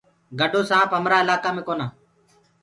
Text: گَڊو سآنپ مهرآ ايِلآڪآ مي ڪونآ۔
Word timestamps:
گَڊو 0.39 0.61
سآنپ 0.69 0.91
مهرآ 1.03 1.17
ايِلآڪآ 1.21 1.49
مي 1.55 1.61
ڪونآ۔ 1.67 1.85